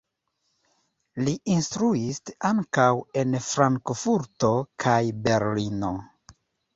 [1.25, 2.17] Li instruis
[2.49, 2.85] ankaŭ
[3.23, 4.49] en Frankfurto
[4.85, 4.97] kaj
[5.29, 5.91] Berlino.